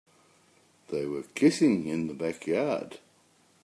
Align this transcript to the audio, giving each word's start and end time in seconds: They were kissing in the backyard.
They 0.87 1.05
were 1.05 1.21
kissing 1.35 1.85
in 1.85 2.07
the 2.07 2.15
backyard. 2.15 2.97